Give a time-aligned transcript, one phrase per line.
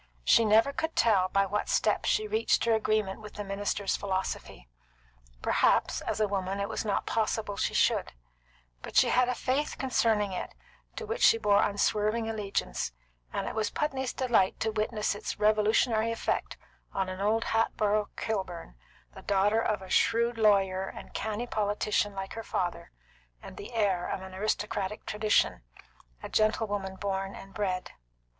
[0.23, 4.67] She never could tell by what steps she reached her agreement with the minister's philosophy;
[5.43, 8.11] perhaps, as a woman, it was not possible she should;
[8.81, 10.55] but she had a faith concerning it
[10.95, 12.93] to which she bore unswerving allegiance,
[13.31, 16.57] and it was Putney's delight to witness its revolutionary effect
[16.95, 18.73] on an old Hatboro' Kilburn,
[19.13, 22.89] the daughter of a shrewd lawyer and canny politician like her father,
[23.39, 25.61] and the heir of an aristocratic tradition,
[26.23, 27.91] a gentlewoman born and bred.